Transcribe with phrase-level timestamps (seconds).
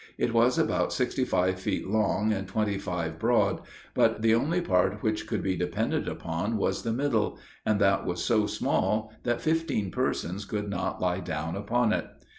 [0.17, 3.61] It was about sixty five feet long and twenty five broad,
[3.93, 8.23] but the only part which could be depended upon was the middle; and that was
[8.25, 12.07] so small, that fifteen persons could not lie down upon it.